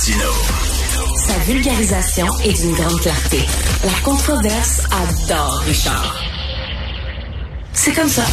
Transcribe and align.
Martino. 0.00 0.30
Sa 1.14 1.38
vulgarisation 1.40 2.26
est 2.42 2.58
d'une 2.58 2.74
grande 2.74 2.98
clarté. 3.00 3.40
La 3.84 3.92
controverse 4.02 4.86
adore 4.90 5.58
Richard. 5.66 6.18
C'est 7.74 7.92
comme 7.92 8.08
ça. 8.08 8.24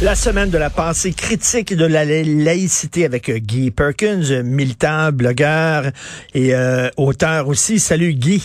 La 0.00 0.14
semaine 0.14 0.48
de 0.48 0.56
la 0.56 0.70
pensée 0.70 1.12
critique 1.12 1.74
de 1.74 1.84
la 1.84 2.06
laïcité 2.06 3.04
avec 3.04 3.28
euh, 3.28 3.36
Guy 3.36 3.70
Perkins, 3.72 4.42
militant, 4.42 5.12
blogueur 5.12 5.90
et 6.32 6.54
euh, 6.54 6.88
auteur 6.96 7.48
aussi. 7.48 7.78
Salut 7.78 8.14
Guy. 8.14 8.42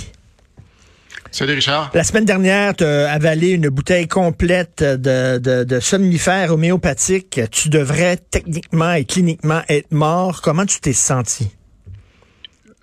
Salut 1.31 1.53
Richard. 1.53 1.89
La 1.93 2.03
semaine 2.03 2.25
dernière, 2.25 2.75
tu 2.75 2.83
as 2.83 3.13
avalé 3.13 3.51
une 3.51 3.69
bouteille 3.69 4.09
complète 4.09 4.83
de, 4.83 5.37
de, 5.37 5.63
de 5.63 5.79
somnifères 5.79 6.51
homéopathiques. 6.51 7.39
Tu 7.49 7.69
devrais 7.69 8.17
techniquement 8.17 8.91
et 8.91 9.05
cliniquement 9.05 9.61
être 9.69 9.93
mort. 9.93 10.41
Comment 10.41 10.65
tu 10.65 10.81
t'es 10.81 10.91
senti? 10.91 11.49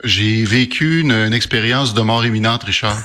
J'ai 0.05 0.45
vécu 0.45 1.01
une, 1.01 1.13
une 1.13 1.33
expérience 1.33 1.95
de 1.95 2.01
mort 2.03 2.25
imminente, 2.25 2.65
Richard. 2.65 2.99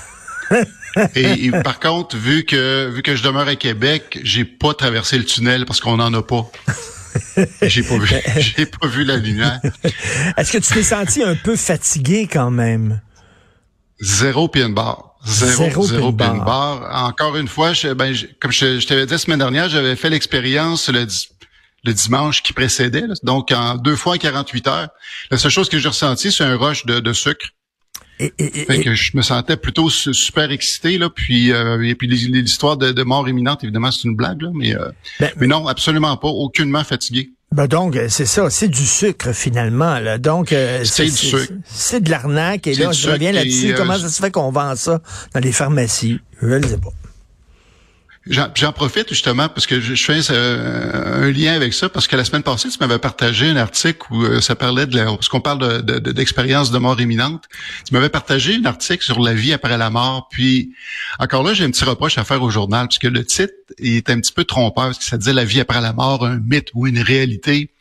et, 1.15 1.51
par 1.63 1.79
contre, 1.79 2.17
vu 2.17 2.43
que 2.43 2.89
vu 2.89 3.01
que 3.01 3.15
je 3.15 3.23
demeure 3.23 3.47
à 3.47 3.55
Québec, 3.55 4.19
j'ai 4.23 4.45
pas 4.45 4.73
traversé 4.73 5.17
le 5.17 5.25
tunnel 5.25 5.65
parce 5.65 5.79
qu'on 5.79 5.97
n'en 5.97 6.13
a 6.13 6.21
pas. 6.21 6.49
j'ai 7.61 7.83
pas 7.83 7.97
vu, 7.97 8.07
j'ai 8.37 8.65
pas 8.65 8.87
vu 8.87 9.03
la 9.03 9.17
lumière. 9.17 9.59
Est-ce 10.37 10.51
que 10.51 10.57
tu 10.59 10.73
t'es 10.73 10.83
senti 10.83 11.23
un 11.23 11.35
peu 11.35 11.55
fatigué 11.55 12.27
quand 12.31 12.51
même? 12.51 13.01
Zéro 13.99 14.47
pin 14.47 14.69
bar. 14.69 15.13
Zéro, 15.25 15.85
zéro, 15.85 16.11
pin, 16.11 16.35
bar. 16.35 17.07
Encore 17.07 17.37
une 17.37 17.47
fois, 17.47 17.71
je, 17.71 17.93
ben, 17.93 18.13
comme 18.41 18.51
je, 18.51 18.85
t'avais 18.85 19.05
dit 19.05 19.13
la 19.13 19.17
semaine 19.17 19.39
dernière, 19.39 19.69
j'avais 19.69 19.95
fait 19.95 20.09
l'expérience 20.09 20.89
le, 20.89 21.07
le 21.83 21.93
dimanche 21.93 22.43
qui 22.43 22.53
précédait, 22.53 23.03
donc 23.23 23.51
en 23.51 23.75
deux 23.75 23.95
fois 23.95 24.15
en 24.15 24.17
48 24.17 24.67
heures. 24.67 24.89
La 25.31 25.37
seule 25.37 25.51
chose 25.51 25.69
que 25.69 25.77
j'ai 25.79 25.89
ressenti, 25.89 26.31
c'est 26.31 26.43
un 26.43 26.57
rush 26.57 26.85
de, 26.85 26.99
de 26.99 27.13
sucre. 27.13 27.47
Et, 28.19 28.29
que 28.29 28.93
je 28.93 29.17
me 29.17 29.21
sentais 29.21 29.57
plutôt 29.57 29.89
super 29.89 30.51
excité 30.51 30.97
là, 30.97 31.09
puis 31.09 31.51
euh, 31.51 31.81
et 31.81 31.95
puis 31.95 32.07
l'histoire 32.07 32.77
de, 32.77 32.91
de, 32.91 33.03
mort 33.03 33.27
imminente 33.27 33.63
évidemment 33.63 33.91
c'est 33.91 34.03
une 34.03 34.15
blague 34.15 34.43
là, 34.43 34.49
mais 34.53 34.75
euh, 34.75 34.89
ben, 35.19 35.31
mais 35.35 35.47
non 35.47 35.67
absolument 35.67 36.15
pas, 36.15 36.27
aucunement 36.27 36.83
fatigué. 36.83 37.31
Ben 37.51 37.67
donc, 37.67 37.99
c'est 38.09 38.25
ça, 38.25 38.49
c'est 38.49 38.67
du 38.67 38.85
sucre 38.85 39.31
finalement. 39.31 39.99
Là. 39.99 40.17
Donc, 40.17 40.51
euh, 40.51 40.83
c'est 40.85 41.05
du 41.05 41.11
sucre. 41.11 41.53
C'est 41.65 42.01
de 42.01 42.09
l'arnaque. 42.09 42.65
Et 42.65 42.73
là, 42.73 42.91
je 42.91 43.11
reviens 43.11 43.31
là-dessus. 43.31 43.75
Comment 43.77 43.97
ça 43.97 44.09
se 44.09 44.19
fait 44.19 44.31
qu'on 44.31 44.51
vend 44.51 44.75
ça 44.75 45.01
dans 45.35 45.39
les 45.39 45.51
pharmacies? 45.51 46.19
Je 46.41 46.47
ne 46.47 46.65
sais 46.65 46.77
pas. 46.77 46.89
J'en 48.25 48.71
profite 48.71 49.09
justement 49.09 49.49
parce 49.49 49.67
que 49.67 49.81
je, 49.81 49.95
fais 49.95 50.21
un 50.31 51.29
lien 51.29 51.53
avec 51.53 51.73
ça 51.73 51.89
parce 51.89 52.07
que 52.07 52.15
la 52.15 52.23
semaine 52.23 52.41
passée, 52.41 52.69
tu 52.69 52.77
m'avais 52.79 52.97
partagé 52.97 53.49
un 53.49 53.57
article 53.57 53.99
où 54.11 54.23
euh, 54.23 54.39
ça 54.39 54.55
parlait 54.55 54.85
de 54.85 54.95
la, 54.95 55.05
parce 55.05 55.27
qu'on 55.27 55.41
parle 55.41 55.81
d'expérience 55.83 56.69
de, 56.69 56.75
de, 56.75 56.79
mort 56.79 57.01
imminente. 57.01 57.43
Tu 57.85 57.93
m'avais 57.93 58.07
partagé 58.07 58.55
un 58.55 58.63
article 58.63 59.03
sur 59.03 59.19
la 59.19 59.33
vie 59.33 59.51
après 59.51 59.77
la 59.77 59.89
mort. 59.89 60.29
Puis 60.31 60.71
encore 61.19 61.43
là, 61.43 61.53
j'ai 61.53 61.65
un 61.65 61.71
petit 61.71 61.83
reproche 61.83 62.17
à 62.17 62.23
faire 62.23 62.41
au 62.41 62.49
journal 62.49 62.87
parce 62.87 62.97
que 62.97 63.09
le 63.09 63.25
titre 63.25 63.53
est 63.77 64.09
un 64.09 64.21
petit 64.21 64.31
peu 64.31 64.45
trompeur 64.45 64.85
parce 64.85 64.99
que 64.99 65.05
ça 65.05 65.17
disait 65.17 65.33
la 65.33 65.43
vie 65.43 65.59
après 65.59 65.81
la 65.81 65.91
mort, 65.91 66.25
un 66.25 66.37
mythe 66.37 66.69
ou 66.75 66.87
une 66.87 66.99
réalité. 66.99 67.71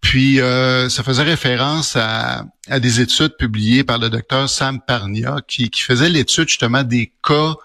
Puis 0.00 0.40
euh, 0.40 0.88
ça 0.88 1.02
faisait 1.02 1.22
référence 1.22 1.96
à, 1.96 2.46
à, 2.70 2.80
des 2.80 3.02
études 3.02 3.36
publiées 3.36 3.84
par 3.84 3.98
le 3.98 4.08
docteur 4.08 4.48
Sam 4.48 4.80
Parnia 4.80 5.36
qui, 5.46 5.68
qui 5.68 5.82
faisait 5.82 6.08
l'étude 6.08 6.48
justement 6.48 6.82
des 6.82 7.12
cas 7.22 7.56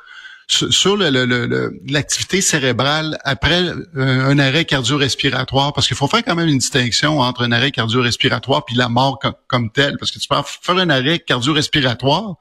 sur 0.47 0.97
l'activité 0.97 2.41
cérébrale 2.41 3.17
après 3.23 3.63
euh, 3.63 4.29
un 4.29 4.37
arrêt 4.37 4.65
cardio-respiratoire, 4.65 5.73
parce 5.73 5.87
qu'il 5.87 5.97
faut 5.97 6.07
faire 6.07 6.23
quand 6.23 6.35
même 6.35 6.47
une 6.47 6.59
distinction 6.59 7.19
entre 7.19 7.43
un 7.43 7.51
arrêt 7.51 7.71
cardio-respiratoire 7.71 8.63
puis 8.65 8.75
la 8.75 8.89
mort 8.89 9.19
comme, 9.47 9.71
telle, 9.71 9.97
parce 9.97 10.11
que 10.11 10.19
tu 10.19 10.27
peux 10.27 10.35
faire 10.61 10.77
un 10.77 10.89
arrêt 10.89 11.19
cardio-respiratoire, 11.19 12.35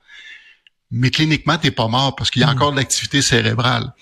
mais 0.91 1.11
cliniquement, 1.11 1.57
tu 1.57 1.67
n'es 1.67 1.71
pas 1.71 1.89
mort 1.89 2.15
parce 2.15 2.31
qu'il 2.31 2.43
y 2.43 2.45
a 2.45 2.49
hmm. 2.49 2.57
encore 2.57 2.73
de 2.73 2.77
l'activité 2.77 3.23
cérébrale. 3.23 3.93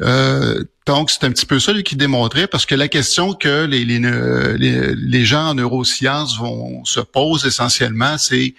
Euh, 0.00 0.64
donc, 0.86 1.10
c'est 1.10 1.24
un 1.24 1.30
petit 1.30 1.46
peu 1.46 1.60
ça 1.60 1.72
qui 1.82 1.94
démontrait, 1.94 2.46
parce 2.46 2.66
que 2.66 2.74
la 2.74 2.88
question 2.88 3.34
que 3.34 3.66
les, 3.66 3.84
les, 3.84 4.94
les 4.96 5.24
gens 5.24 5.50
en 5.50 5.54
neurosciences 5.54 6.38
vont 6.38 6.84
se 6.84 7.00
poser 7.00 7.48
essentiellement, 7.48 8.18
c'est 8.18 8.54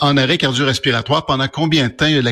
en 0.00 0.16
arrêt 0.16 0.38
cardio-respiratoire, 0.38 1.26
pendant 1.26 1.48
combien 1.48 1.88
de 1.88 1.92
temps 1.92 2.06
euh, 2.06 2.22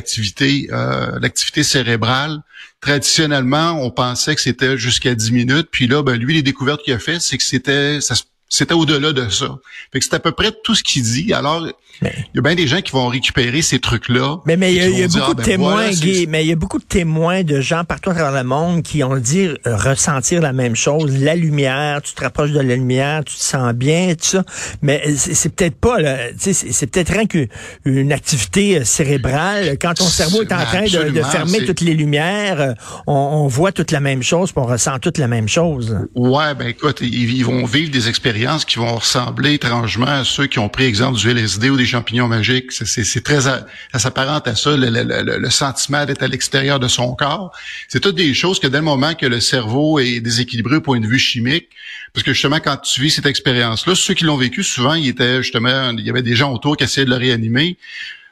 l'activité 1.20 1.62
cérébrale? 1.62 2.42
Traditionnellement, 2.80 3.78
on 3.80 3.90
pensait 3.90 4.34
que 4.34 4.40
c'était 4.40 4.76
jusqu'à 4.76 5.14
10 5.14 5.32
minutes. 5.32 5.68
Puis 5.70 5.86
là, 5.86 6.02
ben, 6.02 6.16
lui, 6.16 6.34
les 6.34 6.42
découvertes 6.42 6.82
qu'il 6.82 6.94
a 6.94 6.98
fait, 6.98 7.20
c'est 7.20 7.38
que 7.38 7.44
c'était, 7.44 8.00
ça 8.00 8.14
c'était 8.48 8.74
au-delà 8.74 9.12
de 9.12 9.30
ça. 9.30 9.58
Fait 9.92 9.98
que 9.98 10.04
c'est 10.04 10.14
à 10.14 10.18
peu 10.18 10.32
près 10.32 10.52
tout 10.62 10.74
ce 10.74 10.82
qu'il 10.82 11.02
dit. 11.02 11.32
Alors, 11.32 11.66
il 12.00 12.08
y 12.34 12.38
a 12.38 12.42
bien 12.42 12.54
des 12.54 12.66
gens 12.66 12.80
qui 12.80 12.92
vont 12.92 13.08
récupérer 13.08 13.62
ces 13.62 13.78
trucs-là. 13.78 14.38
Mais 14.46 14.56
mais 14.56 14.74
il 14.74 14.98
y 14.98 15.02
a, 15.02 15.08
beaucoup 15.08 15.34
de 15.34 15.40
ah, 15.40 15.44
ben 15.44 15.44
témoins, 15.44 15.90
mais 16.28 16.44
il 16.44 16.48
y 16.48 16.52
a 16.52 16.56
beaucoup 16.56 16.78
de 16.78 16.84
témoins 16.84 17.42
de 17.42 17.60
gens 17.60 17.84
partout 17.84 18.10
à 18.10 18.14
travers 18.14 18.42
le 18.42 18.48
monde 18.48 18.82
qui 18.82 19.04
ont 19.04 19.16
dit 19.16 19.46
euh, 19.46 19.56
ressentir 19.64 20.40
la 20.40 20.52
même 20.52 20.76
chose. 20.76 21.16
La 21.18 21.34
lumière, 21.34 22.02
tu 22.02 22.14
te 22.14 22.22
rapproches 22.22 22.50
de 22.50 22.60
la 22.60 22.74
lumière, 22.76 23.24
tu 23.24 23.36
te 23.36 23.42
sens 23.42 23.72
bien, 23.72 24.14
tout 24.14 24.24
ça. 24.24 24.44
Mais 24.82 25.02
c'est 25.16 25.54
peut-être 25.54 25.76
pas, 25.76 25.96
c'est 26.36 26.86
peut-être 26.90 27.12
rien 27.12 27.26
qu'une 27.26 28.12
activité 28.12 28.78
euh, 28.78 28.84
cérébrale. 28.84 29.76
Quand 29.80 29.94
ton 29.94 30.04
cerveau 30.04 30.42
est 30.42 30.52
en 30.52 30.64
train 30.64 30.84
de, 30.84 31.22
fermer 31.22 31.64
toutes 31.64 31.80
les 31.80 31.94
lumières, 31.94 32.60
euh, 32.60 32.72
on, 33.06 33.46
voit 33.46 33.72
toute 33.72 33.90
la 33.90 34.00
même 34.00 34.22
chose, 34.22 34.52
puis 34.52 34.62
on 34.62 34.66
ressent 34.66 34.98
toute 34.98 35.18
la 35.18 35.28
même 35.28 35.48
chose. 35.48 35.96
Ouais, 36.14 36.54
ben 36.54 36.68
écoute, 36.68 37.00
ils 37.00 37.42
vont 37.44 37.64
vivre 37.64 37.90
des 37.90 38.08
expériences 38.08 38.64
qui 38.64 38.78
vont 38.78 38.96
ressembler 38.96 39.54
étrangement 39.54 40.06
à 40.06 40.24
ceux 40.24 40.46
qui 40.46 40.58
ont 40.58 40.68
pris 40.68 40.84
exemple 40.84 41.18
du 41.18 41.30
LSD 41.30 41.70
ou 41.70 41.76
des 41.82 41.88
champignons 41.88 42.28
magiques. 42.28 42.72
C'est 42.72 43.24
très, 43.24 43.40
ça 43.42 43.66
s'apparente 43.94 44.48
à 44.48 44.54
ça, 44.54 44.76
le, 44.76 44.88
le, 44.88 45.38
le 45.38 45.50
sentiment 45.50 46.04
d'être 46.06 46.22
à 46.22 46.28
l'extérieur 46.28 46.80
de 46.80 46.88
son 46.88 47.14
corps. 47.14 47.52
C'est 47.88 48.00
toutes 48.00 48.16
des 48.16 48.34
choses 48.34 48.60
que 48.60 48.66
dès 48.66 48.78
le 48.78 48.84
moment 48.84 49.14
que 49.14 49.26
le 49.26 49.40
cerveau 49.40 49.98
est 49.98 50.20
déséquilibré 50.20 50.76
au 50.76 50.80
point 50.80 51.00
de 51.00 51.06
vue 51.06 51.18
chimique, 51.18 51.68
parce 52.12 52.24
que 52.24 52.32
justement 52.32 52.60
quand 52.60 52.76
tu 52.78 53.00
vis 53.00 53.10
cette 53.10 53.26
expérience-là, 53.26 53.94
ceux 53.94 54.14
qui 54.14 54.24
l'ont 54.24 54.36
vécu 54.36 54.62
souvent, 54.62 54.94
il 54.94 55.08
était 55.08 55.42
justement, 55.42 55.90
il 55.90 56.04
y 56.04 56.10
avait 56.10 56.22
des 56.22 56.36
gens 56.36 56.52
autour 56.52 56.76
qui 56.76 56.84
essayaient 56.84 57.04
de 57.04 57.10
le 57.10 57.16
réanimer. 57.16 57.76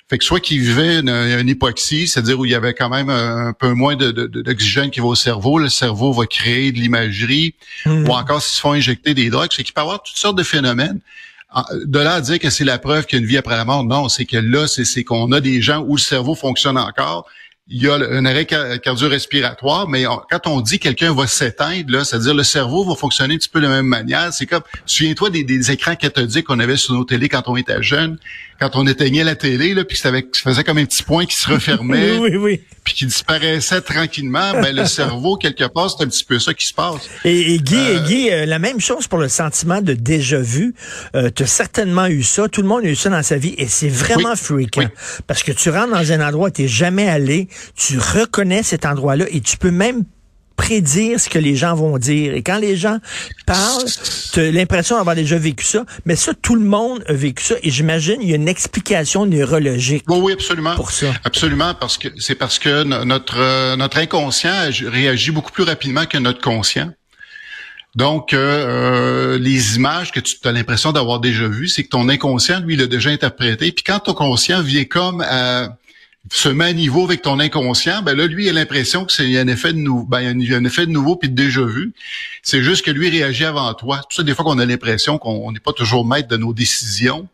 Fait 0.09 0.19
que 0.19 0.25
soit 0.25 0.41
qu'il 0.41 0.59
vivait 0.59 0.99
une, 0.99 1.49
hypoxie, 1.49 2.09
c'est-à-dire 2.09 2.41
où 2.41 2.45
il 2.45 2.51
y 2.51 2.57
avait 2.57 2.75
quand 2.75 2.89
même 2.89 3.11
un, 3.11 3.53
peu 3.53 3.75
moins 3.75 3.95
d'oxygène 3.95 4.87
de, 4.87 4.91
qui 4.91 4.99
va 4.99 5.07
au 5.07 5.15
cerveau, 5.15 5.61
le 5.61 5.69
cerveau 5.69 6.13
va 6.13 6.27
créer 6.27 6.73
de 6.73 6.79
l'imagerie, 6.79 7.55
hmm. 7.87 8.09
ou 8.09 8.11
encore 8.11 8.43
s'ils 8.43 8.57
se 8.57 8.61
font 8.61 8.73
injecter 8.73 9.15
des 9.15 9.31
drogues, 9.31 9.51
c'est 9.55 9.63
qu'il 9.63 9.73
peut 9.73 9.81
y 9.81 9.85
avoir 9.85 10.03
toutes 10.03 10.17
sortes 10.17 10.37
de 10.37 10.43
phénomènes. 10.43 10.99
De 11.85 11.99
là 11.99 12.15
à 12.15 12.21
dire 12.21 12.39
que 12.39 12.51
c'est 12.51 12.65
la 12.65 12.79
preuve 12.79 13.07
qu'il 13.07 13.19
y 13.19 13.21
a 13.21 13.23
une 13.23 13.29
vie 13.29 13.39
après 13.39 13.57
la 13.57 13.65
mort, 13.65 13.85
non, 13.85 14.09
c'est 14.09 14.25
que 14.25 14.37
là, 14.37 14.67
c'est 14.69 15.05
qu'on 15.05 15.33
a 15.33 15.41
des 15.41 15.61
gens 15.61 15.85
où 15.87 15.97
le 15.97 16.01
cerveau 16.01 16.35
fonctionne 16.35 16.79
encore, 16.79 17.27
il 17.73 17.83
y 17.83 17.89
a 17.89 17.95
un 17.95 18.25
arrêt 18.25 18.47
cardio-respiratoire, 18.47 19.89
mais 19.89 20.05
quand 20.05 20.47
on 20.47 20.61
dit 20.61 20.81
quelqu'un 20.81 21.15
va 21.15 21.29
s'éteindre, 21.29 22.05
c'est-à-dire 22.05 22.35
le 22.35 22.43
cerveau 22.43 22.85
va 22.85 22.97
fonctionner 22.97 23.35
un 23.35 23.39
petit 23.39 23.49
peu 23.49 23.61
de 23.61 23.67
la 23.67 23.71
même 23.71 23.87
manière. 23.87 24.33
C'est 24.33 24.47
comme, 24.47 24.63
souviens-toi 24.87 25.31
des, 25.31 25.71
écrans 25.71 25.95
cathodiques 25.95 26.47
qu'on 26.47 26.59
avait 26.59 26.77
sur 26.77 26.95
nos 26.95 27.05
télés 27.05 27.29
quand 27.29 27.45
on 27.47 27.57
était 27.57 27.83
jeune 27.83 28.19
quand 28.61 28.77
on 28.77 28.87
éteignait 28.87 29.25
la 29.25 29.37
télé, 29.37 29.73
là, 29.73 29.85
puis 29.85 29.97
ça 29.97 30.13
faisait 30.35 30.65
comme 30.65 30.77
un 30.77 30.85
petit 30.85 31.03
point 31.03 31.25
qui 31.25 31.35
se 31.35 31.49
refermait, 31.49 32.19
oui, 32.19 32.37
oui. 32.37 32.61
Puis 32.91 32.97
qui 32.97 33.07
disparaissait 33.07 33.81
tranquillement, 33.83 34.53
ben 34.55 34.75
le 34.75 34.85
cerveau 34.85 35.37
quelque 35.37 35.65
part, 35.69 35.91
c'est 35.91 36.03
un 36.03 36.09
petit 36.09 36.25
peu 36.25 36.41
ça 36.41 36.53
qui 36.55 36.67
se 36.67 36.75
passe. 36.75 37.09
Et, 37.25 37.61
Guy, 37.61 37.77
euh, 37.77 38.01
Guy 38.01 38.31
euh, 38.31 38.47
la 38.47 38.59
même 38.59 38.81
chose 38.81 39.07
pour 39.07 39.21
le 39.21 39.29
sentiment 39.29 39.81
de 39.81 39.95
déjà 39.95 40.41
vu. 40.41 40.75
Euh, 41.15 41.31
tu 41.33 41.45
as 41.45 41.47
certainement 41.47 42.07
eu 42.07 42.25
ça, 42.25 42.49
tout 42.49 42.63
le 42.63 42.67
monde 42.67 42.85
a 42.85 42.89
eu 42.89 42.97
ça 42.97 43.09
dans 43.09 43.23
sa 43.23 43.37
vie, 43.37 43.55
et 43.59 43.69
c'est 43.69 43.89
vraiment 43.89 44.35
fréquent. 44.35 44.89
Parce 45.29 45.45
que 45.45 45.53
tu 45.53 45.71
rentres 45.71 45.93
dans 45.93 46.13
un 46.13 46.27
endroit 46.27 46.49
où 46.49 46.51
tu 46.51 46.63
n'es 46.63 46.69
jamais 46.69 47.09
allé, 47.09 47.47
tu 47.77 47.97
reconnais 47.97 48.65
cet 48.65 48.85
endroit-là, 48.85 49.27
et 49.31 49.41
tu 49.41 49.57
peux 49.57 49.71
même 49.71 50.03
prédire 50.61 51.19
ce 51.19 51.31
que 51.31 51.39
les 51.39 51.57
gens 51.57 51.75
vont 51.75 51.97
dire. 51.97 52.35
Et 52.35 52.43
quand 52.43 52.59
les 52.59 52.77
gens 52.77 52.99
parlent, 53.47 53.87
tu 54.33 54.41
as 54.41 54.51
l'impression 54.51 54.99
d'avoir 54.99 55.17
déjà 55.17 55.39
vécu 55.39 55.65
ça. 55.65 55.87
Mais 56.05 56.17
ça, 56.17 56.35
tout 56.35 56.55
le 56.55 56.65
monde 56.65 57.03
a 57.09 57.15
vécu 57.15 57.43
ça. 57.43 57.55
Et 57.63 57.71
j'imagine, 57.71 58.19
il 58.21 58.29
y 58.29 58.33
a 58.33 58.37
une 58.37 58.47
explication 58.47 59.25
neurologique. 59.25 60.05
Oui, 60.09 60.19
oui, 60.21 60.33
absolument. 60.35 60.75
Pour 60.75 60.91
ça. 60.91 61.07
Absolument, 61.25 61.73
parce 61.75 61.97
que 61.97 62.09
c'est 62.19 62.35
parce 62.35 62.59
que 62.59 62.83
notre, 62.83 63.39
euh, 63.39 63.77
notre 63.77 63.97
inconscient 63.97 64.53
réagit 64.85 65.31
beaucoup 65.31 65.51
plus 65.51 65.65
rapidement 65.65 66.05
que 66.05 66.19
notre 66.19 66.43
conscient. 66.43 66.91
Donc, 67.97 68.35
euh, 68.35 68.39
euh, 68.39 69.39
les 69.39 69.77
images 69.77 70.13
que 70.13 70.21
tu 70.21 70.37
as 70.45 70.53
l'impression 70.53 70.93
d'avoir 70.93 71.21
déjà 71.21 71.49
vues, 71.49 71.69
c'est 71.69 71.85
que 71.85 71.89
ton 71.89 72.09
inconscient, 72.11 72.61
lui, 72.61 72.77
l'a 72.77 72.87
déjà 72.87 73.09
interprété. 73.09 73.73
Puis 73.73 73.83
quand 73.83 74.01
ton 74.01 74.13
conscient 74.13 74.63
vient 74.63 74.85
comme 74.85 75.23
à 75.23 75.77
se 76.31 76.49
met 76.49 76.67
à 76.67 76.73
niveau 76.73 77.05
avec 77.05 77.23
ton 77.23 77.41
inconscient, 77.41 78.03
ben 78.03 78.17
là, 78.17 78.27
lui, 78.27 78.49
a 78.49 78.53
l'impression 78.53 79.05
que 79.05 79.13
c'est 79.13 79.39
un 79.39 79.49
effet 79.49 79.73
de 79.73 79.79
nouveau, 79.79 80.05
ben, 80.05 80.27
un 80.27 80.65
effet 80.65 80.87
de 80.87 80.91
nouveau 80.91 81.17
puis 81.17 81.29
de 81.29 81.35
déjà 81.35 81.65
vu. 81.65 81.93
C'est 82.43 82.63
juste 82.63 82.85
que 82.85 82.91
lui 82.91 83.09
réagit 83.09 83.45
avant 83.45 83.73
toi. 83.75 83.97
C'est 83.97 84.03
pour 84.03 84.13
ça 84.13 84.23
des 84.23 84.35
fois 84.35 84.45
qu'on 84.45 84.59
a 84.59 84.67
l'impression 84.67 85.19
qu'on 85.19 85.51
n'est 85.51 85.61
pas 85.61 85.73
toujours 85.73 86.07
maître 86.07 86.29
de 86.29 86.37
nos 86.37 86.53
décisions. 86.53 87.29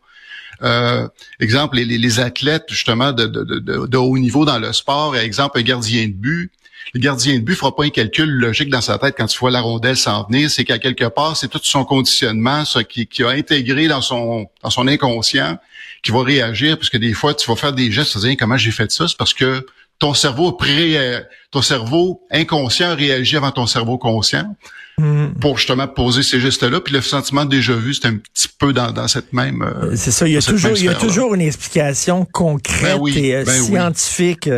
Euh, 0.63 1.07
exemple, 1.39 1.77
les, 1.77 1.85
les, 1.85 2.19
athlètes 2.19 2.65
justement 2.69 3.11
de, 3.11 3.27
de, 3.27 3.43
de, 3.43 3.85
de, 3.85 3.97
haut 3.97 4.17
niveau 4.17 4.43
dans 4.43 4.57
le 4.57 4.73
sport, 4.73 5.15
exemple 5.15 5.59
un 5.59 5.61
gardien 5.61 6.07
de 6.07 6.13
but, 6.13 6.51
le 6.93 6.99
gardien 6.99 7.35
de 7.35 7.39
but 7.41 7.55
fera 7.55 7.75
pas 7.75 7.83
un 7.83 7.89
calcul 7.89 8.29
logique 8.29 8.69
dans 8.69 8.81
sa 8.81 8.97
tête 8.97 9.15
quand 9.17 9.27
tu 9.27 9.37
vois 9.39 9.51
la 9.51 9.61
rondelle 9.61 9.97
s'en 9.97 10.23
venir. 10.23 10.49
C'est 10.49 10.63
qu'à 10.63 10.79
quelque 10.79 11.05
part, 11.05 11.35
c'est 11.35 11.47
tout 11.47 11.59
son 11.63 11.85
conditionnement 11.85 12.63
qui, 12.87 13.07
qui 13.07 13.23
a 13.23 13.29
intégré 13.29 13.87
dans 13.87 14.01
son 14.01 14.47
dans 14.63 14.69
son 14.69 14.87
inconscient 14.87 15.57
qui 16.03 16.11
va 16.11 16.23
réagir, 16.23 16.77
parce 16.77 16.89
que 16.89 16.97
des 16.97 17.13
fois, 17.13 17.33
tu 17.33 17.49
vas 17.49 17.55
faire 17.55 17.73
des 17.73 17.91
gestes, 17.91 18.13
tu 18.13 18.19
vas 18.19 18.27
dire 18.27 18.37
comment 18.39 18.57
j'ai 18.57 18.71
fait 18.71 18.91
ça, 18.91 19.07
c'est 19.07 19.17
parce 19.17 19.33
que 19.33 19.65
ton 19.99 20.13
cerveau 20.13 20.51
pré, 20.51 20.97
euh, 20.97 21.21
ton 21.51 21.61
cerveau 21.61 22.21
inconscient 22.31 22.95
réagit 22.95 23.35
avant 23.35 23.51
ton 23.51 23.65
cerveau 23.65 23.97
conscient 23.97 24.55
mm. 24.99 25.39
pour 25.39 25.57
justement 25.57 25.87
poser 25.87 26.23
ces 26.23 26.39
gestes-là. 26.39 26.79
Puis 26.81 26.93
le 26.93 27.01
sentiment 27.01 27.45
déjà 27.45 27.73
vu, 27.73 27.93
c'est 27.93 28.07
un 28.07 28.17
petit 28.17 28.47
peu 28.59 28.73
dans, 28.73 28.91
dans 28.91 29.07
cette 29.07 29.33
même. 29.33 29.61
Euh, 29.61 29.95
c'est 29.95 30.11
ça. 30.11 30.27
Il 30.27 30.33
y 30.33 30.37
a 30.37 30.41
toujours, 30.41 30.71
il 30.75 30.85
y 30.85 30.89
a 30.89 30.95
toujours 30.95 31.33
une 31.33 31.41
explication 31.41 32.25
concrète 32.25 32.99
ben 32.99 33.13
et 33.15 33.35
euh, 33.35 33.43
ben 33.43 33.63
scientifique 33.63 34.49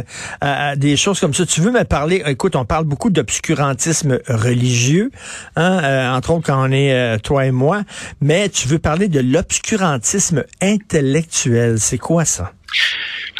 à, 0.41 0.75
des 0.75 0.97
choses 0.97 1.19
comme 1.19 1.33
ça. 1.33 1.45
Tu 1.45 1.61
veux 1.61 1.71
me 1.71 1.83
parler 1.83 2.23
Écoute, 2.25 2.55
on 2.55 2.65
parle 2.65 2.85
beaucoup 2.85 3.09
d'obscurantisme 3.09 4.19
religieux, 4.27 5.11
hein, 5.55 6.13
entre 6.15 6.31
autres 6.31 6.45
quand 6.45 6.69
on 6.69 6.71
est 6.71 7.19
toi 7.19 7.45
et 7.45 7.51
moi. 7.51 7.83
Mais 8.21 8.49
tu 8.49 8.67
veux 8.67 8.79
parler 8.79 9.07
de 9.07 9.19
l'obscurantisme 9.19 10.43
intellectuel. 10.61 11.79
C'est 11.79 11.97
quoi 11.97 12.25
ça? 12.25 12.53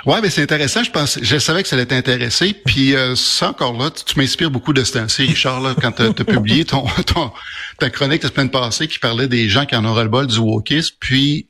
Ouais, 0.06 0.22
mais 0.22 0.30
c'est 0.30 0.42
intéressant. 0.42 0.84
Je 0.84 0.92
pense, 0.92 1.20
je 1.22 1.38
savais 1.38 1.62
que 1.62 1.70
ça 1.70 1.76
allait 1.76 1.86
t'intéresser. 1.86 2.54
Puis 2.66 2.96
euh, 2.96 3.16
ça 3.16 3.50
encore 3.50 3.78
là, 3.78 3.90
tu, 3.92 4.18
m'inspires 4.18 4.52
beaucoup 4.52 4.74
de 4.74 4.84
ce 4.84 4.94
temps-ci, 4.94 5.24
Richard, 5.24 5.62
là, 5.62 5.76
quand 5.80 5.92
tu 5.92 6.04
as, 6.04 6.14
publié 6.14 6.66
ton, 6.66 6.86
ton, 7.06 7.32
ta 7.80 7.90
chronique 7.90 8.24
la 8.24 8.30
semaine 8.30 8.50
passée 8.50 8.88
qui 8.88 9.00
parlait 9.00 9.28
des 9.28 9.50
gens 9.50 9.66
qui 9.66 9.76
en 9.76 9.86
auraient 9.86 10.04
le 10.04 10.10
bol 10.10 10.28
du 10.28 10.38
wokisme. 10.38 10.96
Puis 11.00 11.48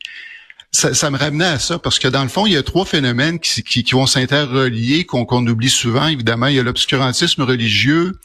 ça, 0.71 1.09
me 1.09 1.17
ramenait 1.17 1.45
à 1.45 1.59
ça 1.59 1.79
parce 1.79 1.99
que 1.99 2.07
dans 2.07 2.23
le 2.23 2.29
fond, 2.29 2.45
il 2.45 2.53
y 2.53 2.57
a 2.57 2.63
trois 2.63 2.85
phénomènes 2.85 3.39
qui, 3.39 3.63
qui, 3.63 3.91
vont 3.91 4.05
s'interrelier 4.05 5.05
qu'on 5.05 5.25
qu'on 5.25 5.45
oublie 5.45 5.69
souvent. 5.69 6.07
Évidemment, 6.07 6.47
il 6.47 6.55
y 6.55 6.59
a 6.59 6.63
l'obscurantisme 6.63 7.43
religieux, 7.43 8.19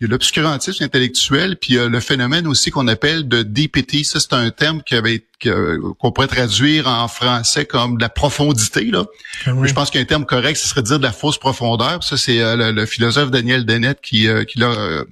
il 0.00 0.04
y 0.04 0.06
a 0.06 0.10
l'obscurantisme 0.10 0.82
intellectuel, 0.82 1.58
puis 1.58 1.74
il 1.74 1.76
y 1.76 1.78
a 1.78 1.86
le 1.86 2.00
phénomène 2.00 2.46
aussi 2.46 2.70
qu'on 2.70 2.88
appelle 2.88 3.28
de 3.28 3.42
DPT. 3.42 4.02
Ça, 4.04 4.18
c'est 4.18 4.32
un 4.32 4.50
terme 4.50 4.82
qui 4.82 4.94
avait 4.94 5.26
qu'on 5.42 6.12
pourrait 6.12 6.26
traduire 6.26 6.86
en 6.86 7.06
français 7.06 7.66
comme 7.66 7.96
de 7.96 8.02
la 8.02 8.08
profondité. 8.08 8.84
Là. 8.84 9.04
Ah 9.44 9.52
je 9.62 9.72
pense 9.74 9.90
qu'un 9.90 10.04
terme 10.04 10.24
correct, 10.24 10.56
ce 10.56 10.68
serait 10.68 10.82
de 10.82 10.86
dire 10.86 10.98
de 10.98 11.02
la 11.02 11.12
fausse 11.12 11.38
profondeur. 11.38 12.02
Ça, 12.02 12.16
c'est 12.16 12.40
euh, 12.40 12.72
le, 12.72 12.86
philosophe 12.86 13.30
Daniel 13.30 13.66
Dennett 13.66 14.00
qui, 14.00 14.26
euh, 14.26 14.44
qui 14.44 14.58
l'a 14.58 14.70
euh, 14.70 15.04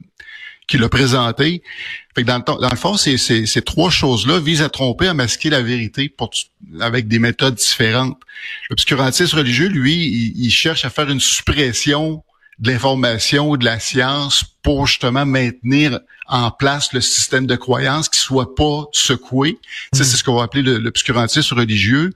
qui 0.66 0.78
l'a 0.78 0.88
présenté. 0.88 1.62
Fait 2.14 2.22
que 2.22 2.26
dans, 2.26 2.38
le, 2.38 2.60
dans 2.60 2.70
le 2.70 2.76
fond, 2.76 2.96
ces, 2.96 3.16
ces, 3.16 3.46
ces 3.46 3.62
trois 3.62 3.90
choses-là 3.90 4.38
visent 4.38 4.60
à 4.60 4.68
tromper, 4.68 5.08
à 5.08 5.14
masquer 5.14 5.48
la 5.48 5.62
vérité 5.62 6.10
pour, 6.10 6.30
avec 6.80 7.08
des 7.08 7.18
méthodes 7.18 7.54
différentes. 7.54 8.18
L'obscurantisme 8.68 9.36
religieux, 9.36 9.68
lui, 9.68 9.94
il, 9.94 10.44
il, 10.44 10.50
cherche 10.50 10.84
à 10.84 10.90
faire 10.90 11.08
une 11.08 11.20
suppression 11.20 12.22
de 12.58 12.70
l'information 12.70 13.50
ou 13.50 13.56
de 13.56 13.64
la 13.64 13.78
science 13.78 14.44
pour 14.62 14.86
justement 14.86 15.24
maintenir 15.24 16.00
en 16.26 16.50
place 16.50 16.92
le 16.92 17.00
système 17.00 17.46
de 17.46 17.56
croyance 17.56 18.08
qui 18.08 18.18
soit 18.18 18.54
pas 18.54 18.84
secoué. 18.92 19.58
Ça, 19.92 20.04
c'est 20.04 20.16
ce 20.16 20.24
qu'on 20.24 20.36
va 20.36 20.44
appeler 20.44 20.62
l'obscurantisme 20.62 21.54
religieux. 21.54 22.12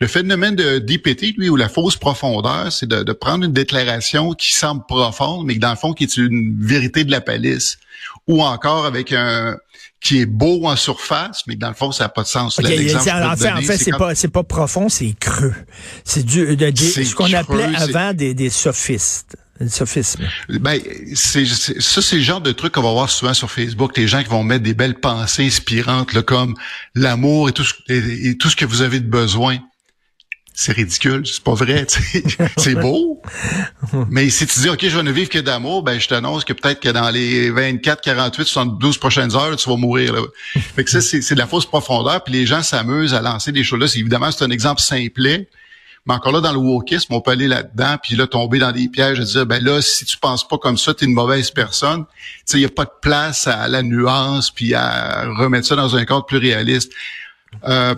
Le 0.00 0.06
phénomène 0.06 0.56
de 0.56 0.78
DPT, 0.78 1.36
lui, 1.36 1.48
ou 1.48 1.56
la 1.56 1.68
fausse 1.68 1.96
profondeur, 1.96 2.72
c'est 2.72 2.88
de, 2.88 3.12
prendre 3.12 3.44
une 3.44 3.52
déclaration 3.52 4.32
qui 4.32 4.54
semble 4.54 4.84
profonde, 4.86 5.46
mais 5.46 5.56
dans 5.56 5.70
le 5.70 5.76
fond, 5.76 5.92
qui 5.92 6.04
est 6.04 6.16
une 6.16 6.56
vérité 6.60 7.04
de 7.04 7.10
la 7.10 7.20
palisse. 7.20 7.78
Ou 8.26 8.42
encore 8.42 8.86
avec 8.86 9.12
un 9.12 9.56
qui 10.00 10.20
est 10.20 10.26
beau 10.26 10.66
en 10.66 10.76
surface, 10.76 11.42
mais 11.46 11.56
dans 11.56 11.68
le 11.68 11.74
fond, 11.74 11.90
ça 11.90 12.04
n'a 12.04 12.08
pas 12.10 12.22
de 12.22 12.28
sens. 12.28 12.58
en 12.58 12.62
fait, 12.62 13.50
en 13.50 13.62
fait 13.62 13.78
c'est 13.78 13.90
pas 13.92 14.14
c'est 14.14 14.28
pas 14.28 14.42
profond, 14.42 14.90
c'est 14.90 15.14
creux. 15.18 15.54
C'est 16.04 16.24
du 16.24 16.56
de, 16.56 16.76
ce 16.76 17.14
qu'on 17.14 17.32
appelait 17.32 17.74
avant 17.74 18.12
des, 18.12 18.34
des 18.34 18.50
sophistes. 18.50 19.36
Le. 20.48 20.58
Ben, 20.58 20.80
c'est, 21.14 21.46
ça, 21.46 22.02
c'est 22.02 22.16
le 22.16 22.22
genre 22.22 22.40
de 22.40 22.52
truc 22.52 22.72
qu'on 22.72 22.82
va 22.82 22.90
voir 22.90 23.10
souvent 23.10 23.34
sur 23.34 23.50
Facebook, 23.50 23.96
les 23.96 24.08
gens 24.08 24.22
qui 24.22 24.28
vont 24.28 24.42
mettre 24.42 24.64
des 24.64 24.74
belles 24.74 24.98
pensées 24.98 25.46
inspirantes, 25.46 26.12
là, 26.12 26.22
comme 26.22 26.54
l'amour 26.94 27.48
et 27.48 27.52
tout, 27.52 27.62
ce, 27.64 28.56
que 28.56 28.64
vous 28.64 28.82
avez 28.82 29.00
de 29.00 29.08
besoin. 29.08 29.58
C'est 30.56 30.72
ridicule, 30.72 31.26
c'est 31.26 31.42
pas 31.42 31.54
vrai, 31.54 31.84
c'est 32.58 32.74
beau. 32.76 33.20
Mais 34.08 34.30
si 34.30 34.46
tu 34.46 34.60
dis, 34.60 34.68
OK, 34.68 34.86
je 34.86 34.96
vais 34.96 35.02
ne 35.02 35.10
vivre 35.10 35.28
que 35.28 35.40
d'amour, 35.40 35.82
ben, 35.82 36.00
je 36.00 36.06
t'annonce 36.06 36.44
que 36.44 36.52
peut-être 36.52 36.78
que 36.78 36.90
dans 36.90 37.10
les 37.10 37.50
24, 37.50 38.00
48, 38.00 38.44
72 38.44 38.98
prochaines 38.98 39.34
heures, 39.34 39.56
tu 39.56 39.68
vas 39.68 39.76
mourir, 39.76 40.12
là. 40.12 40.22
Fait 40.76 40.84
que 40.84 40.90
ça, 40.90 41.00
c'est 41.00 41.34
de 41.34 41.38
la 41.38 41.48
fausse 41.48 41.66
profondeur, 41.66 42.22
puis 42.22 42.34
les 42.34 42.46
gens 42.46 42.62
s'amusent 42.62 43.14
à 43.14 43.20
lancer 43.20 43.50
des 43.50 43.64
choses 43.64 43.80
là. 43.80 43.86
Évidemment, 43.96 44.30
c'est 44.30 44.44
un 44.44 44.50
exemple 44.50 44.80
simplet, 44.80 45.48
mais 46.06 46.14
encore 46.14 46.32
là, 46.32 46.40
dans 46.40 46.52
le 46.52 46.58
wokisme, 46.58 47.14
on 47.14 47.20
peut 47.20 47.30
aller 47.30 47.48
là-dedans, 47.48 47.96
puis 48.02 48.14
là, 48.14 48.26
tomber 48.26 48.58
dans 48.58 48.72
des 48.72 48.88
pièges 48.88 49.20
et 49.20 49.24
dire, 49.24 49.46
ben 49.46 49.62
là, 49.64 49.80
si 49.80 50.04
tu 50.04 50.18
penses 50.18 50.46
pas 50.46 50.58
comme 50.58 50.76
ça, 50.76 50.92
tu 50.92 51.04
es 51.04 51.06
une 51.06 51.14
mauvaise 51.14 51.50
personne. 51.50 52.04
Il 52.52 52.58
n'y 52.58 52.64
a 52.66 52.68
pas 52.68 52.84
de 52.84 52.92
place 53.00 53.46
à 53.46 53.68
la 53.68 53.82
nuance, 53.82 54.50
puis 54.50 54.74
à 54.74 55.24
remettre 55.38 55.66
ça 55.66 55.76
dans 55.76 55.96
un 55.96 56.04
cadre 56.04 56.26
plus 56.26 56.36
réaliste. 56.36 56.92
Euh, 57.66 57.94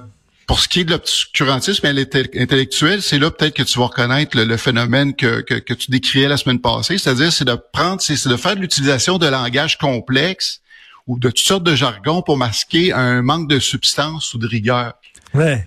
pour 0.47 0.61
ce 0.61 0.69
qui 0.69 0.81
est 0.81 0.85
de 0.85 0.93
l'obscurantisme 0.93 1.87
intellectuel, 1.87 3.03
c'est 3.03 3.19
là 3.19 3.33
peut-être 3.33 3.55
que 3.55 3.65
tu 3.65 3.79
vas 3.81 3.87
reconnaître 3.87 4.39
le, 4.39 4.57
phénomène 4.57 5.17
que, 5.17 5.41
que, 5.41 5.75
tu 5.75 5.91
décriais 5.91 6.29
la 6.29 6.37
semaine 6.37 6.61
passée, 6.61 6.99
c'est-à-dire 6.99 7.33
c'est 7.33 7.45
de 7.45 7.59
prendre, 7.73 8.01
c'est 8.01 8.29
de 8.29 8.37
faire 8.37 8.55
de 8.55 8.61
l'utilisation 8.61 9.19
de 9.19 9.27
langage 9.27 9.77
complexe 9.79 10.61
ou 11.09 11.19
de 11.19 11.29
toutes 11.29 11.41
sortes 11.41 11.65
de 11.65 11.75
jargon 11.75 12.23
pour 12.23 12.37
masquer 12.37 12.93
un 12.93 13.23
manque 13.23 13.49
de 13.49 13.59
substance 13.59 14.35
ou 14.35 14.39
de 14.39 14.47
rigueur. 14.47 14.95
Ouais. 15.35 15.67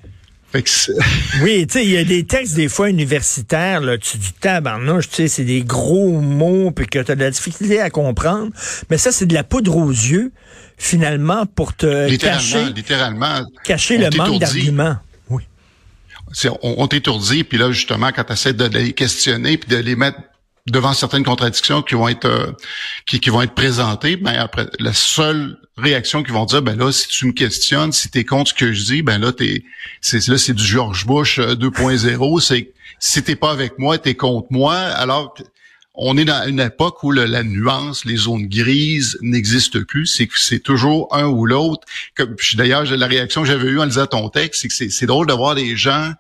oui, 1.44 1.68
tu 1.68 1.74
sais, 1.74 1.86
il 1.86 1.92
y 1.92 1.98
a 1.98 2.04
des 2.04 2.26
textes 2.26 2.56
des 2.56 2.70
fois 2.70 2.90
universitaires, 2.90 3.82
là, 3.82 3.98
tu 3.98 4.18
dis 4.18 4.34
tabarnouche, 4.34 5.10
tu 5.10 5.16
sais, 5.16 5.28
c'est 5.28 5.44
des 5.44 5.62
gros 5.62 6.20
mots 6.20 6.72
puis 6.72 6.88
que 6.88 7.00
tu 7.00 7.12
as 7.12 7.16
de 7.16 7.24
la 7.24 7.32
difficulté 7.32 7.80
à 7.80 7.90
comprendre, 7.90 8.52
mais 8.90 8.98
ça 8.98 9.12
c'est 9.12 9.26
de 9.26 9.34
la 9.34 9.44
poudre 9.44 9.76
aux 9.76 9.92
yeux 9.92 10.32
finalement 10.78 11.46
pour 11.46 11.76
te 11.76 12.16
cacher 12.16 12.72
littéralement 12.74 13.42
cacher 13.66 13.98
le 13.98 14.10
manque 14.16 14.40
d'arguments. 14.40 14.98
Oui. 15.30 15.44
On, 16.64 16.76
on 16.78 16.88
t'étourdit 16.88 17.44
puis 17.44 17.58
là 17.58 17.72
justement 17.72 18.12
quand 18.12 18.24
tu 18.24 18.34
essaies 18.34 18.54
de 18.54 18.66
les 18.66 18.94
questionner 18.94 19.58
puis 19.58 19.70
de 19.70 19.82
les 19.82 19.96
mettre 19.96 20.20
devant 20.68 20.94
certaines 20.94 21.24
contradictions 21.24 21.82
qui 21.82 21.96
vont 21.96 22.08
être 22.08 22.26
euh, 22.26 22.52
qui, 23.06 23.20
qui, 23.20 23.30
vont 23.30 23.42
être 23.42 23.54
présentées, 23.54 24.16
ben 24.16 24.34
après 24.34 24.68
la 24.80 24.94
seule 24.94 25.58
réaction 25.78 26.24
qu'ils 26.24 26.34
vont 26.34 26.46
dire 26.46 26.62
ben 26.62 26.78
là 26.78 26.92
si 26.92 27.08
tu 27.08 27.26
me 27.28 27.32
questionnes, 27.32 27.92
si 27.92 28.10
tu 28.10 28.20
es 28.20 28.26
contre 28.26 28.50
ce 28.50 28.54
que 28.54 28.74
je 28.74 28.84
dis, 28.84 29.02
ben 29.02 29.20
là 29.20 29.32
t'es 29.32 29.64
c'est 30.02 30.28
là 30.28 30.38
c'est 30.38 30.54
du 30.54 30.64
George 30.64 31.06
Bush 31.06 31.40
2.0, 31.40 32.38
euh, 32.38 32.40
c'est 32.40 32.74
si 33.00 33.24
t'es 33.24 33.36
pas 33.36 33.52
avec 33.52 33.80
moi, 33.80 33.98
t'es 33.98 34.16
contre 34.16 34.48
moi, 34.52 34.76
alors 34.76 35.36
on 36.02 36.18
est 36.18 36.26
dans 36.26 36.48
une 36.48 36.62
époque 36.62 37.04
où 37.04 37.12
la 37.12 37.44
nuance, 37.44 38.06
les 38.06 38.16
zones 38.16 38.48
grises 38.48 39.18
n'existent 39.22 39.84
plus. 39.86 40.06
C'est 40.06 40.28
que 40.28 40.40
c'est 40.40 40.60
toujours 40.60 41.14
un 41.14 41.26
ou 41.26 41.46
l'autre. 41.46 41.86
D'ailleurs, 42.56 42.86
la 42.86 43.06
réaction 43.06 43.42
que 43.42 43.48
j'avais 43.50 43.68
eue 43.68 43.80
en 43.82 43.86
lisant 43.86 44.06
ton 44.06 44.30
texte, 44.30 44.62
c'est 44.62 44.88
que 44.88 44.94
c'est 44.94 45.06
drôle 45.06 45.28
de 45.28 45.34
voir 45.34 45.56
des 45.56 45.76
gens 45.76 46.14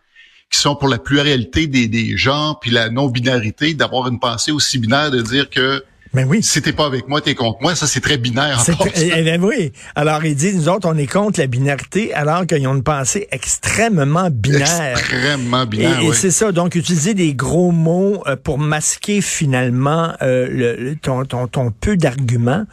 qui 0.49 0.59
sont 0.59 0.75
pour 0.75 0.87
la 0.87 0.97
pluralité 0.97 1.67
des, 1.67 1.87
des 1.87 2.17
gens, 2.17 2.55
puis 2.59 2.71
la 2.71 2.89
non-binarité, 2.89 3.73
d'avoir 3.73 4.07
une 4.07 4.19
pensée 4.19 4.51
aussi 4.51 4.79
binaire 4.79 5.11
de 5.11 5.21
dire 5.21 5.49
que 5.49 5.83
mais 6.13 6.23
oui. 6.23 6.41
Si 6.41 6.61
t'es 6.61 6.73
pas 6.73 6.87
avec 6.87 7.07
moi, 7.07 7.21
t'es 7.21 7.35
contre 7.35 7.61
moi. 7.61 7.75
Ça, 7.75 7.85
c'est 7.85 7.99
très 7.99 8.17
binaire. 8.17 8.59
En 8.59 8.85
eh, 8.95 9.11
eh 9.15 9.21
ben 9.21 9.43
oui. 9.43 9.71
Alors, 9.93 10.25
ils 10.25 10.35
disent, 10.35 10.55
nous 10.55 10.69
autres, 10.69 10.89
on 10.91 10.97
est 10.97 11.05
contre 11.05 11.39
la 11.39 11.45
binarité, 11.45 12.13
alors 12.15 12.47
qu'ils 12.47 12.67
ont 12.67 12.73
une 12.73 12.83
pensée 12.83 13.27
extrêmement 13.31 14.29
binaire. 14.31 14.97
Extrêmement 14.97 15.67
binaire, 15.67 15.99
Et, 16.01 16.07
et 16.07 16.13
c'est 16.13 16.31
ça. 16.31 16.51
Donc, 16.51 16.73
utiliser 16.73 17.13
des 17.13 17.35
gros 17.35 17.71
mots 17.71 18.23
euh, 18.25 18.35
pour 18.35 18.57
masquer 18.57 19.21
finalement 19.21 20.13
euh, 20.23 20.47
le, 20.49 20.95
ton, 20.95 21.25
ton, 21.25 21.47
ton 21.47 21.69
peu 21.69 21.95
d'arguments 21.95 22.65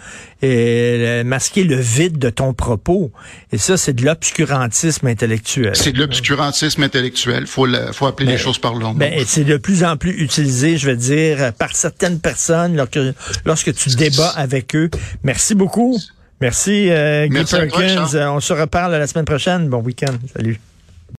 et 0.43 1.23
masquer 1.25 1.65
le 1.65 1.77
vide 1.77 2.19
de 2.19 2.31
ton 2.31 2.53
propos. 2.53 3.11
Et 3.53 3.59
ça, 3.59 3.77
c'est 3.77 3.93
de 3.93 4.05
l'obscurantisme 4.05 5.07
intellectuel. 5.07 5.75
C'est 5.75 5.93
de 5.93 5.99
l'obscurantisme 5.99 6.83
intellectuel. 6.83 7.47
Faut, 7.47 7.67
faut 7.93 8.07
appeler 8.07 8.33
les 8.33 8.39
choses 8.39 8.59
par 8.59 8.75
leur 8.75 8.93
nom. 8.93 8.99
Ben, 8.99 9.23
c'est 9.27 9.45
de 9.45 9.57
plus 9.57 9.85
en 9.85 9.97
plus 9.97 10.23
utilisé, 10.23 10.77
je 10.77 10.91
veux 10.91 10.97
dire, 10.97 11.53
par 11.55 11.75
certaines 11.75 12.21
personnes 12.21 12.77
lorsque, 12.77 12.99
lorsque 13.45 13.75
tu 13.75 13.91
débats 13.91 14.31
avec 14.31 14.75
eux. 14.77 14.91
Merci 15.23 15.55
beaucoup. 15.55 15.99
Merci, 16.41 16.91
euh, 16.91 17.27
Guy 17.29 17.45
Perkins. 17.45 18.07
On 18.31 18.41
se 18.41 18.53
reparle 18.53 18.93
la 18.93 19.07
semaine 19.07 19.25
prochaine. 19.25 19.69
Bon 19.69 19.81
week-end. 19.81 20.15
Salut. 20.35 20.61